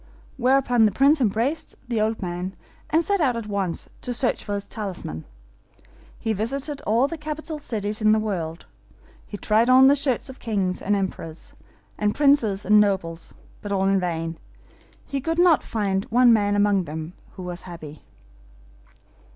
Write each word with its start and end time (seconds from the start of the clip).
Whereupon 0.37 0.85
the 0.85 0.91
Prince 0.91 1.21
embraced 1.21 1.75
the 1.87 2.01
old 2.01 2.23
man, 2.23 2.55
and 2.89 3.03
set 3.05 3.21
out 3.21 3.37
at 3.37 3.45
once 3.45 3.87
to 4.01 4.15
search 4.15 4.43
for 4.43 4.55
his 4.55 4.67
talisman. 4.67 5.25
He 6.17 6.33
visited 6.33 6.81
all 6.87 7.07
the 7.07 7.19
capital 7.19 7.59
cities 7.59 8.01
in 8.01 8.11
the 8.11 8.17
world. 8.17 8.65
He 9.27 9.37
tried 9.37 9.69
on 9.69 9.85
the 9.85 9.95
shirts 9.95 10.27
of 10.27 10.39
kings, 10.39 10.81
and 10.81 10.95
emperors, 10.95 11.53
and 11.99 12.15
princes 12.15 12.65
and 12.65 12.79
nobles; 12.79 13.35
but 13.61 13.71
all 13.71 13.85
in 13.85 13.99
vain: 13.99 14.39
he 15.05 15.21
could 15.21 15.37
not 15.37 15.61
find 15.61 16.07
a 16.11 16.25
man 16.25 16.55
among 16.55 16.85
them 16.85 17.13
that 17.37 17.43
was 17.43 17.61
happy. 17.69 18.01